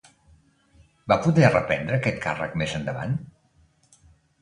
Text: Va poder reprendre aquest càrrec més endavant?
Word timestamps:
Va 1.13 1.17
poder 1.27 1.53
reprendre 1.55 2.01
aquest 2.01 2.19
càrrec 2.27 2.59
més 2.65 2.77
endavant? 2.83 3.19